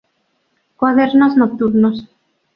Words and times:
Cuadernos 0.77 1.37
nocturnos. 1.37 2.07